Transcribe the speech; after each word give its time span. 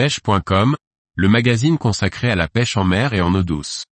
pêche.com, 0.00 0.76
le 1.14 1.28
magazine 1.28 1.76
consacré 1.76 2.30
à 2.30 2.34
la 2.34 2.48
pêche 2.48 2.78
en 2.78 2.84
mer 2.84 3.12
et 3.12 3.20
en 3.20 3.34
eau 3.34 3.42
douce. 3.42 3.84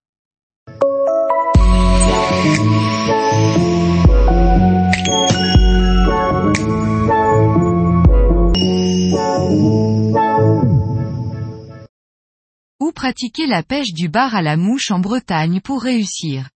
Où 12.79 12.91
pratiquer 12.91 13.45
la 13.45 13.61
pêche 13.61 13.93
du 13.93 14.09
bar 14.09 14.33
à 14.33 14.41
la 14.41 14.57
mouche 14.57 14.89
en 14.89 14.97
Bretagne 14.97 15.61
pour 15.61 15.83
réussir? 15.83 16.49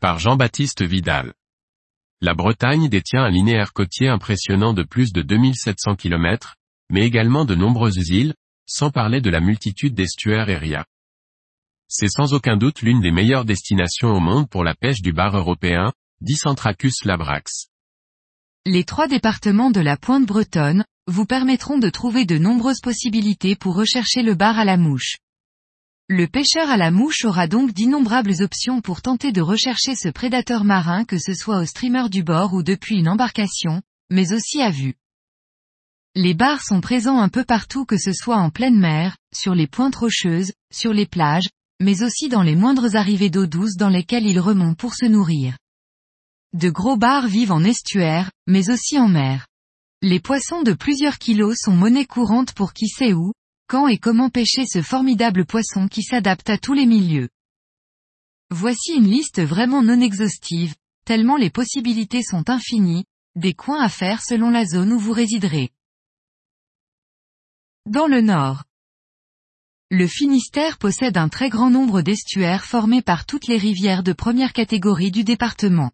Par 0.00 0.18
Jean-Baptiste 0.18 0.82
Vidal. 0.82 1.34
La 2.22 2.32
Bretagne 2.32 2.88
détient 2.88 3.24
un 3.24 3.30
linéaire 3.30 3.74
côtier 3.74 4.08
impressionnant 4.08 4.72
de 4.72 4.82
plus 4.82 5.12
de 5.12 5.20
2700 5.20 5.96
km, 5.96 6.54
mais 6.88 7.04
également 7.04 7.44
de 7.44 7.54
nombreuses 7.54 8.08
îles, 8.08 8.32
sans 8.66 8.90
parler 8.90 9.20
de 9.20 9.30
la 9.30 9.40
multitude 9.40 9.94
d'estuaires 9.94 10.48
et 10.48 10.58
ria. 10.58 10.84
C'est 11.88 12.08
sans 12.08 12.34
aucun 12.34 12.56
doute 12.56 12.82
l'une 12.82 13.00
des 13.00 13.12
meilleures 13.12 13.44
destinations 13.44 14.08
au 14.08 14.20
monde 14.20 14.48
pour 14.48 14.64
la 14.64 14.74
pêche 14.74 15.02
du 15.02 15.12
bar 15.12 15.36
européen, 15.36 15.92
Dicentracus 16.20 17.04
labrax. 17.04 17.68
Les 18.64 18.84
trois 18.84 19.06
départements 19.06 19.70
de 19.70 19.80
la 19.80 19.96
pointe 19.96 20.26
bretonne, 20.26 20.84
vous 21.06 21.26
permettront 21.26 21.78
de 21.78 21.88
trouver 21.88 22.24
de 22.24 22.38
nombreuses 22.38 22.80
possibilités 22.80 23.54
pour 23.54 23.76
rechercher 23.76 24.22
le 24.22 24.34
bar 24.34 24.58
à 24.58 24.64
la 24.64 24.76
mouche. 24.76 25.18
Le 26.08 26.26
pêcheur 26.26 26.68
à 26.70 26.76
la 26.76 26.90
mouche 26.90 27.24
aura 27.24 27.46
donc 27.46 27.72
d'innombrables 27.72 28.42
options 28.42 28.80
pour 28.80 29.02
tenter 29.02 29.32
de 29.32 29.40
rechercher 29.40 29.94
ce 29.94 30.08
prédateur 30.08 30.64
marin 30.64 31.04
que 31.04 31.18
ce 31.18 31.34
soit 31.34 31.58
au 31.58 31.64
streamer 31.64 32.08
du 32.08 32.22
bord 32.22 32.54
ou 32.54 32.62
depuis 32.62 32.98
une 32.98 33.08
embarcation, 33.08 33.82
mais 34.10 34.32
aussi 34.32 34.62
à 34.62 34.70
vue. 34.70 34.94
Les 36.18 36.32
bars 36.32 36.62
sont 36.62 36.80
présents 36.80 37.18
un 37.18 37.28
peu 37.28 37.44
partout 37.44 37.84
que 37.84 37.98
ce 37.98 38.14
soit 38.14 38.38
en 38.38 38.48
pleine 38.48 38.80
mer, 38.80 39.18
sur 39.34 39.54
les 39.54 39.66
pointes 39.66 39.96
rocheuses, 39.96 40.54
sur 40.72 40.94
les 40.94 41.04
plages, 41.04 41.50
mais 41.78 42.02
aussi 42.02 42.30
dans 42.30 42.40
les 42.40 42.56
moindres 42.56 42.96
arrivées 42.96 43.28
d'eau 43.28 43.44
douce 43.44 43.76
dans 43.76 43.90
lesquelles 43.90 44.26
ils 44.26 44.40
remontent 44.40 44.76
pour 44.76 44.94
se 44.94 45.04
nourrir. 45.04 45.58
De 46.54 46.70
gros 46.70 46.96
bars 46.96 47.26
vivent 47.26 47.52
en 47.52 47.62
estuaire, 47.62 48.30
mais 48.46 48.70
aussi 48.70 48.98
en 48.98 49.08
mer. 49.08 49.46
Les 50.00 50.18
poissons 50.18 50.62
de 50.62 50.72
plusieurs 50.72 51.18
kilos 51.18 51.58
sont 51.60 51.76
monnaie 51.76 52.06
courante 52.06 52.54
pour 52.54 52.72
qui 52.72 52.88
sait 52.88 53.12
où, 53.12 53.34
quand 53.68 53.86
et 53.86 53.98
comment 53.98 54.30
pêcher 54.30 54.64
ce 54.64 54.80
formidable 54.80 55.44
poisson 55.44 55.86
qui 55.86 56.02
s'adapte 56.02 56.48
à 56.48 56.56
tous 56.56 56.72
les 56.72 56.86
milieux. 56.86 57.28
Voici 58.50 58.94
une 58.94 59.10
liste 59.10 59.42
vraiment 59.42 59.82
non 59.82 60.00
exhaustive, 60.00 60.76
tellement 61.04 61.36
les 61.36 61.50
possibilités 61.50 62.22
sont 62.22 62.48
infinies, 62.48 63.04
des 63.34 63.52
coins 63.52 63.82
à 63.82 63.90
faire 63.90 64.22
selon 64.22 64.48
la 64.48 64.64
zone 64.64 64.94
où 64.94 64.98
vous 64.98 65.12
résiderez. 65.12 65.72
Dans 67.86 68.08
le 68.08 68.20
nord. 68.20 68.64
Le 69.92 70.08
Finistère 70.08 70.76
possède 70.76 71.16
un 71.16 71.28
très 71.28 71.48
grand 71.48 71.70
nombre 71.70 72.02
d'estuaires 72.02 72.64
formés 72.64 73.00
par 73.00 73.26
toutes 73.26 73.46
les 73.46 73.58
rivières 73.58 74.02
de 74.02 74.12
première 74.12 74.52
catégorie 74.52 75.12
du 75.12 75.22
département. 75.22 75.92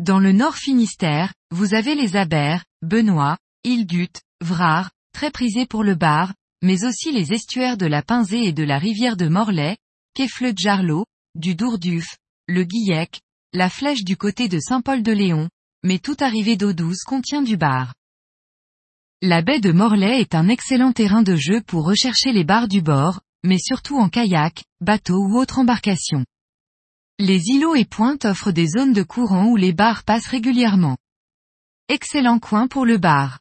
Dans 0.00 0.18
le 0.18 0.32
nord 0.32 0.56
Finistère, 0.56 1.32
vous 1.52 1.74
avez 1.74 1.94
les 1.94 2.16
Abers, 2.16 2.64
Benoît, 2.82 3.38
Île-Dut, 3.62 4.18
Vrard, 4.40 4.90
très 5.12 5.30
prisés 5.30 5.66
pour 5.66 5.84
le 5.84 5.94
bar, 5.94 6.34
mais 6.60 6.84
aussi 6.84 7.12
les 7.12 7.32
estuaires 7.32 7.76
de 7.76 7.86
la 7.86 8.02
Pinzée 8.02 8.42
et 8.42 8.52
de 8.52 8.64
la 8.64 8.78
rivière 8.78 9.16
de 9.16 9.28
Morlaix, 9.28 9.76
Kefle 10.16 10.54
Jarlot, 10.56 11.06
du 11.36 11.54
Dourduf, 11.54 12.16
le 12.48 12.64
Guillec, 12.64 13.20
la 13.52 13.70
Flèche 13.70 14.02
du 14.02 14.16
côté 14.16 14.48
de 14.48 14.58
Saint-Paul-de-Léon, 14.58 15.48
mais 15.84 16.00
toute 16.00 16.20
arrivée 16.20 16.56
d'eau 16.56 16.72
douce 16.72 17.04
contient 17.04 17.42
du 17.42 17.56
bar. 17.56 17.94
La 19.22 19.42
baie 19.42 19.60
de 19.60 19.72
Morlaix 19.72 20.20
est 20.20 20.34
un 20.34 20.48
excellent 20.48 20.92
terrain 20.92 21.22
de 21.22 21.36
jeu 21.36 21.62
pour 21.62 21.86
rechercher 21.86 22.32
les 22.32 22.44
bars 22.44 22.68
du 22.68 22.82
bord, 22.82 23.20
mais 23.42 23.58
surtout 23.58 23.96
en 23.98 24.08
kayak, 24.08 24.64
bateau 24.80 25.16
ou 25.16 25.38
autre 25.38 25.58
embarcation. 25.58 26.24
Les 27.18 27.48
îlots 27.48 27.76
et 27.76 27.84
pointes 27.84 28.24
offrent 28.24 28.52
des 28.52 28.66
zones 28.66 28.92
de 28.92 29.02
courant 29.02 29.46
où 29.46 29.56
les 29.56 29.72
bars 29.72 30.02
passent 30.02 30.26
régulièrement. 30.26 30.96
Excellent 31.88 32.38
coin 32.38 32.66
pour 32.66 32.84
le 32.84 32.98
bar. 32.98 33.40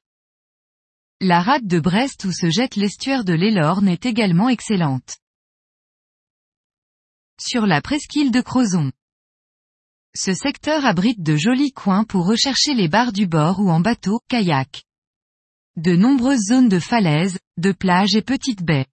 La 1.20 1.42
rade 1.42 1.68
de 1.68 1.80
Brest 1.80 2.26
où 2.26 2.32
se 2.32 2.50
jette 2.50 2.76
l'estuaire 2.76 3.24
de 3.24 3.34
l'Elorne 3.34 3.88
est 3.88 4.06
également 4.06 4.50
excellente. 4.50 5.18
Sur 7.42 7.66
la 7.66 7.82
presqu'île 7.82 8.32
de 8.32 8.42
Crozon. 8.42 8.92
Ce 10.16 10.34
secteur 10.34 10.86
abrite 10.86 11.24
de 11.24 11.36
jolis 11.36 11.72
coins 11.72 12.04
pour 12.04 12.28
rechercher 12.28 12.74
les 12.76 12.88
bars 12.88 13.12
du 13.12 13.26
bord 13.26 13.60
ou 13.60 13.72
en 13.72 13.80
bateau, 13.80 14.20
kayak. 14.28 14.84
De 15.76 15.96
nombreuses 15.96 16.50
zones 16.50 16.70
de 16.70 16.78
falaises, 16.78 17.40
de 17.58 17.72
plages 17.72 18.16
et 18.16 18.22
petites 18.22 18.62
baies. 18.62 18.86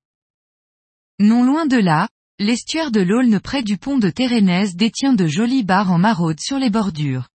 Non 1.19 1.45
loin 1.45 1.67
de 1.67 1.77
là, 1.77 2.09
l'estuaire 2.39 2.91
de 2.91 3.01
l'Aulne 3.01 3.39
près 3.39 3.63
du 3.63 3.77
pont 3.77 3.99
de 3.99 4.09
Térénèse 4.09 4.77
détient 4.77 5.13
de 5.13 5.27
jolis 5.27 5.63
bars 5.63 5.93
en 5.93 5.99
maraude 5.99 6.41
sur 6.41 6.59
les 6.59 6.71
bordures. 6.71 7.29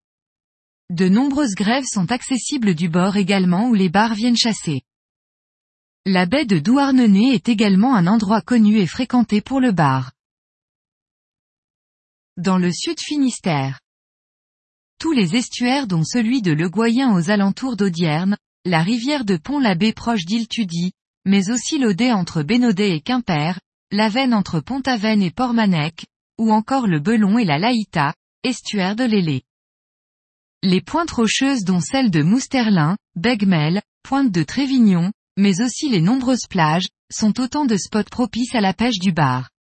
De 0.89 1.07
nombreuses 1.07 1.53
grèves 1.53 1.85
sont 1.85 2.11
accessibles 2.11 2.73
du 2.73 2.89
bord 2.89 3.17
également 3.17 3.69
où 3.69 3.75
les 3.75 3.89
bars 3.89 4.15
viennent 4.15 4.35
chasser. 4.35 4.81
La 6.07 6.25
baie 6.25 6.45
de 6.45 6.57
Douarnenez 6.57 7.35
est 7.35 7.47
également 7.47 7.95
un 7.95 8.07
endroit 8.07 8.41
connu 8.41 8.79
et 8.79 8.87
fréquenté 8.87 9.41
pour 9.41 9.59
le 9.59 9.71
bar. 9.71 10.11
Dans 12.37 12.57
le 12.57 12.71
sud 12.71 12.99
Finistère. 12.99 13.79
Tous 14.99 15.11
les 15.11 15.35
estuaires 15.35 15.85
dont 15.85 16.03
celui 16.03 16.41
de 16.41 16.51
Le 16.51 16.67
Goyen 16.67 17.13
aux 17.15 17.29
alentours 17.29 17.75
d'Audierne, 17.75 18.37
la 18.65 18.81
rivière 18.81 19.25
de 19.25 19.37
Pont-l'Abbé 19.37 19.93
proche 19.93 20.25
d'Île-Tudy, 20.25 20.91
mais 21.23 21.51
aussi 21.51 21.77
l'Audet 21.77 22.11
entre 22.11 22.41
Bénodet 22.41 22.95
et 22.95 23.01
Quimper, 23.01 23.59
la 23.91 24.09
Veine 24.09 24.33
entre 24.33 24.59
Pont-Aven 24.59 25.21
et 25.21 25.29
Portmanec, 25.29 26.07
ou 26.39 26.51
encore 26.51 26.87
le 26.87 26.99
Belon 26.99 27.37
et 27.37 27.45
la 27.45 27.59
Laïta, 27.59 28.15
estuaire 28.43 28.95
de 28.95 29.03
l'Ailé. 29.03 29.43
Les 30.63 30.81
pointes 30.81 31.11
rocheuses 31.11 31.63
dont 31.63 31.79
celle 31.79 32.09
de 32.09 32.23
Mousterlin, 32.23 32.97
Begmel, 33.15 33.83
Pointe 34.01 34.31
de 34.31 34.41
Trévignon, 34.41 35.11
mais 35.37 35.61
aussi 35.61 35.89
les 35.89 36.01
nombreuses 36.01 36.47
plages, 36.49 36.87
sont 37.13 37.39
autant 37.39 37.65
de 37.65 37.77
spots 37.77 38.09
propices 38.09 38.55
à 38.55 38.61
la 38.61 38.73
pêche 38.73 38.97
du 38.97 39.11
bar. 39.11 39.51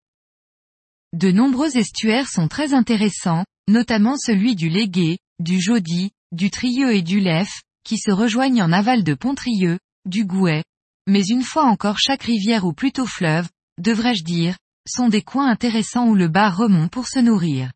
De 1.13 1.31
nombreux 1.31 1.77
estuaires 1.77 2.29
sont 2.29 2.49
très 2.49 2.73
intéressants, 2.73 3.45
notamment 3.69 4.17
celui 4.17 4.57
du 4.57 4.71
Légué, 4.71 5.19
du 5.41 5.61
Jaudy, 5.61 6.13
du 6.33 6.51
Trieux 6.51 6.95
et 6.95 7.03
du 7.03 7.21
Lef, 7.21 7.51
qui 7.85 7.99
se 7.99 8.11
rejoignent 8.11 8.63
en 8.63 8.73
aval 8.73 9.05
de 9.05 9.15
Pontrieux, 9.15 9.79
du 10.07 10.25
Gouet. 10.25 10.65
Mais 11.07 11.25
une 11.25 11.43
fois 11.43 11.65
encore 11.65 11.99
chaque 11.99 12.23
rivière 12.23 12.65
ou 12.65 12.73
plutôt 12.73 13.07
fleuve, 13.07 13.49
devrais-je 13.79 14.25
dire, 14.25 14.57
sont 14.87 15.09
des 15.09 15.23
coins 15.23 15.49
intéressants 15.49 16.09
où 16.09 16.15
le 16.15 16.29
bar 16.29 16.57
remonte 16.57 16.91
pour 16.91 17.07
se 17.07 17.19
nourrir. 17.19 17.71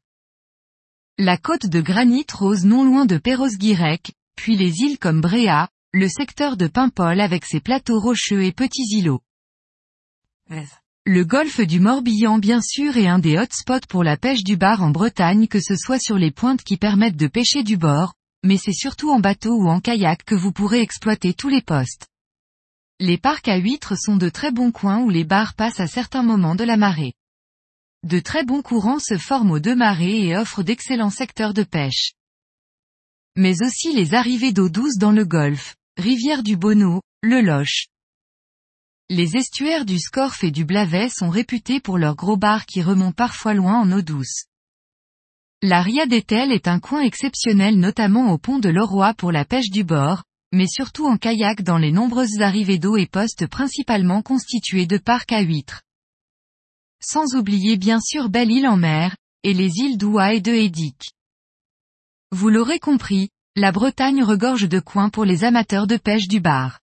La 1.19 1.37
côte 1.37 1.67
de 1.67 1.81
granit 1.81 2.27
rose 2.33 2.65
non 2.65 2.85
loin 2.85 3.05
de 3.05 3.19
Perros-Guirec, 3.19 4.13
puis 4.37 4.57
les 4.57 4.81
îles 4.81 4.99
comme 4.99 5.21
Bréa, 5.21 5.69
le 5.93 6.09
secteur 6.09 6.57
de 6.57 6.67
Paimpol 6.67 7.21
avec 7.21 7.45
ses 7.45 7.61
plateaux 7.61 7.99
rocheux 7.99 8.45
et 8.45 8.53
petits 8.53 8.97
îlots. 8.97 9.23
Le 11.07 11.25
golfe 11.25 11.61
du 11.61 11.81
Morbihan 11.81 12.39
bien 12.39 12.61
sûr 12.61 12.97
est 12.97 13.09
un 13.09 13.19
des 13.19 13.39
hotspots 13.39 13.87
pour 13.89 14.05
la 14.05 14.17
pêche 14.17 14.45
du 14.45 14.57
bar 14.57 14.83
en 14.83 14.91
Bretagne 14.91 15.49
que 15.49 15.61
ce 15.61 15.75
soit 15.75 15.99
sur 15.99 16.17
les 16.19 16.31
pointes 16.31 16.63
qui 16.63 16.77
permettent 16.77 17.17
de 17.17 17.27
pêcher 17.27 17.63
du 17.63 17.77
bord, 17.77 18.15
mais 18.45 18.57
c'est 18.57 18.73
surtout 18.73 19.11
en 19.11 19.21
bateau 19.21 19.55
ou 19.55 19.69
en 19.69 19.81
kayak 19.81 20.25
que 20.25 20.35
vous 20.35 20.53
pourrez 20.53 20.81
exploiter 20.81 21.35
tous 21.35 21.49
les 21.49 21.63
postes. 21.63 22.07
Les 23.01 23.19
parcs 23.19 23.49
à 23.49 23.57
huîtres 23.57 23.97
sont 23.97 24.17
de 24.17 24.29
très 24.29 24.51
bons 24.51 24.73
coins 24.73 25.01
où 25.01 25.11
les 25.11 25.25
bars 25.25 25.55
passent 25.55 25.81
à 25.81 25.87
certains 25.87 26.23
moments 26.23 26.57
de 26.57 26.65
la 26.65 26.77
marée. 26.77 27.13
De 28.05 28.21
très 28.21 28.45
bons 28.45 28.63
courants 28.63 28.99
se 28.99 29.19
forment 29.19 29.53
aux 29.53 29.61
deux 29.61 29.77
marées 29.77 30.27
et 30.27 30.37
offrent 30.37 30.63
d'excellents 30.63 31.11
secteurs 31.11 31.55
de 31.55 31.63
pêche. 31.63 32.13
Mais 33.37 33.63
aussi 33.63 33.93
les 33.93 34.15
arrivées 34.15 34.53
d'eau 34.53 34.69
douce 34.69 34.97
dans 34.97 35.13
le 35.13 35.25
golfe, 35.25 35.77
rivière 35.97 36.43
du 36.43 36.57
Bonneau, 36.57 37.03
le 37.23 37.41
Loche. 37.41 37.87
Les 39.11 39.37
estuaires 39.37 39.85
du 39.85 39.99
Scorff 39.99 40.43
et 40.43 40.51
du 40.51 40.65
Blavet 40.65 41.09
sont 41.09 41.31
réputés 41.31 41.81
pour 41.81 41.99
leurs 41.99 42.17
gros 42.17 42.37
bars 42.37 42.67
qui 42.67 42.83
remontent 42.83 43.13
parfois 43.13 43.55
loin 43.55 43.81
en 43.81 43.91
eau 43.93 44.03
douce. 44.03 44.48
La 45.63 45.83
Ria 45.83 46.07
d'Etel 46.07 46.53
est 46.53 46.69
un 46.69 46.79
coin 46.79 47.01
exceptionnel 47.01 47.81
notamment 47.81 48.31
au 48.31 48.39
pont 48.39 48.61
de 48.61 48.69
Leroy 48.69 49.13
pour 49.15 49.33
la 49.33 49.45
pêche 49.45 49.71
du 49.71 49.83
bord, 49.83 50.23
mais 50.53 50.69
surtout 50.69 51.05
en 51.07 51.17
kayak 51.17 51.63
dans 51.63 51.79
les 51.79 51.91
nombreuses 51.91 52.41
arrivées 52.41 52.79
d'eau 52.79 52.97
et 52.97 53.07
postes 53.07 53.49
principalement 53.49 54.23
constitués 54.23 54.87
de 54.87 54.99
parcs 54.99 55.33
à 55.33 55.41
huîtres. 55.41 55.83
Sans 57.03 57.35
oublier 57.35 57.77
bien 57.77 58.01
sûr 58.01 58.29
Belle-Île 58.29 58.69
en 58.69 58.77
mer, 58.77 59.17
et 59.43 59.53
les 59.53 59.79
îles 59.79 59.99
d'Oua 59.99 60.35
et 60.35 60.41
de 60.41 60.53
Hédic. 60.53 61.11
Vous 62.31 62.51
l'aurez 62.51 62.79
compris, 62.79 63.31
la 63.57 63.73
Bretagne 63.73 64.23
regorge 64.23 64.69
de 64.69 64.79
coins 64.79 65.11
pour 65.11 65.25
les 65.25 65.43
amateurs 65.43 65.89
de 65.89 65.97
pêche 65.97 66.29
du 66.29 66.39
bar. 66.39 66.79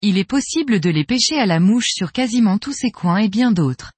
Il 0.00 0.16
est 0.16 0.24
possible 0.24 0.80
de 0.80 0.88
les 0.88 1.04
pêcher 1.04 1.38
à 1.38 1.44
la 1.44 1.60
mouche 1.60 1.90
sur 1.90 2.12
quasiment 2.12 2.56
tous 2.56 2.72
ces 2.72 2.90
coins 2.90 3.18
et 3.18 3.28
bien 3.28 3.52
d'autres. 3.52 3.92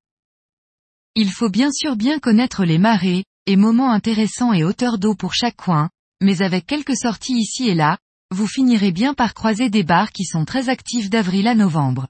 Il 1.15 1.31
faut 1.31 1.51
bien 1.51 1.71
sûr 1.71 1.95
bien 1.95 2.19
connaître 2.19 2.65
les 2.65 2.79
marées, 2.79 3.25
et 3.47 3.57
moments 3.57 3.93
intéressants 3.93 4.53
et 4.53 4.65
hauteurs 4.65 4.99
d'eau 4.99 5.15
pour 5.15 5.35
chaque 5.35 5.57
coin, 5.57 5.91
mais 6.21 6.43
avec 6.43 6.67
quelques 6.67 6.97
sorties 6.97 7.39
ici 7.39 7.69
et 7.69 7.75
là, 7.75 7.99
vous 8.31 8.47
finirez 8.47 8.93
bien 8.93 9.15
par 9.15 9.35
croiser 9.35 9.71
des 9.71 9.83
bars 9.83 10.11
qui 10.11 10.25
sont 10.25 10.45
très 10.45 10.69
actifs 10.69 11.11
d'avril 11.11 11.47
à 11.47 11.55
novembre. 11.55 12.09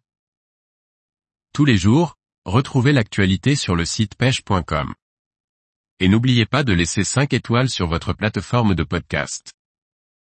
Tous 1.52 1.64
les 1.64 1.76
jours, 1.76 2.16
retrouvez 2.44 2.92
l'actualité 2.92 3.56
sur 3.56 3.76
le 3.76 3.84
site 3.84 4.14
pêche.com. 4.14 4.94
Et 6.00 6.08
n'oubliez 6.08 6.46
pas 6.46 6.64
de 6.64 6.72
laisser 6.72 7.04
5 7.04 7.32
étoiles 7.32 7.70
sur 7.70 7.86
votre 7.86 8.12
plateforme 8.12 8.74
de 8.74 8.84
podcast. 8.84 9.55